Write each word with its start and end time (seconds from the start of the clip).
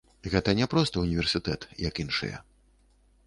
Гэта 0.35 0.53
не 0.59 0.67
проста 0.71 1.03
ўніверсітэт 1.03 1.67
як 1.83 2.03
іншыя. 2.05 2.37